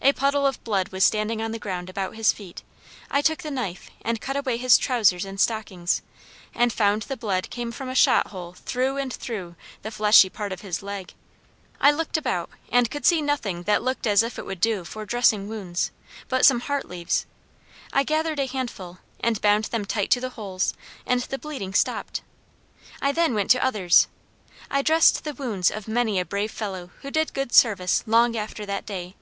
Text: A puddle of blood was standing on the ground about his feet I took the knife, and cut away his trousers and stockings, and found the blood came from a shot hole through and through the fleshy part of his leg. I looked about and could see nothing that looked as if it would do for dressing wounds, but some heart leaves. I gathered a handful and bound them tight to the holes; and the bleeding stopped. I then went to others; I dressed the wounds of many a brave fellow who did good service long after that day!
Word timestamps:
A 0.00 0.14
puddle 0.14 0.46
of 0.46 0.62
blood 0.64 0.88
was 0.88 1.04
standing 1.04 1.42
on 1.42 1.52
the 1.52 1.58
ground 1.58 1.90
about 1.90 2.14
his 2.14 2.32
feet 2.32 2.62
I 3.10 3.20
took 3.20 3.42
the 3.42 3.50
knife, 3.50 3.90
and 4.00 4.22
cut 4.22 4.36
away 4.36 4.56
his 4.56 4.78
trousers 4.78 5.26
and 5.26 5.38
stockings, 5.38 6.00
and 6.54 6.72
found 6.72 7.02
the 7.02 7.16
blood 7.18 7.50
came 7.50 7.70
from 7.70 7.90
a 7.90 7.94
shot 7.94 8.28
hole 8.28 8.54
through 8.54 8.96
and 8.96 9.12
through 9.12 9.56
the 9.82 9.90
fleshy 9.90 10.30
part 10.30 10.50
of 10.50 10.62
his 10.62 10.82
leg. 10.82 11.12
I 11.78 11.90
looked 11.90 12.16
about 12.16 12.48
and 12.72 12.90
could 12.90 13.04
see 13.04 13.20
nothing 13.20 13.64
that 13.64 13.82
looked 13.82 14.06
as 14.06 14.22
if 14.22 14.38
it 14.38 14.46
would 14.46 14.62
do 14.62 14.84
for 14.84 15.04
dressing 15.04 15.46
wounds, 15.48 15.90
but 16.30 16.46
some 16.46 16.60
heart 16.60 16.88
leaves. 16.88 17.26
I 17.92 18.02
gathered 18.04 18.40
a 18.40 18.46
handful 18.46 19.00
and 19.20 19.38
bound 19.42 19.64
them 19.66 19.84
tight 19.84 20.10
to 20.12 20.20
the 20.20 20.30
holes; 20.30 20.72
and 21.04 21.20
the 21.22 21.38
bleeding 21.38 21.74
stopped. 21.74 22.22
I 23.02 23.12
then 23.12 23.34
went 23.34 23.50
to 23.50 23.62
others; 23.62 24.06
I 24.70 24.80
dressed 24.80 25.24
the 25.24 25.34
wounds 25.34 25.70
of 25.70 25.86
many 25.86 26.18
a 26.18 26.24
brave 26.24 26.52
fellow 26.52 26.90
who 27.02 27.10
did 27.10 27.34
good 27.34 27.52
service 27.52 28.02
long 28.06 28.34
after 28.34 28.64
that 28.64 28.86
day! 28.86 29.14